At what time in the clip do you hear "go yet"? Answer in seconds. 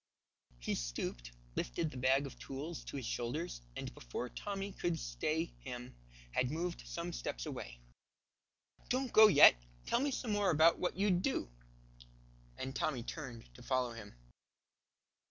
9.13-9.55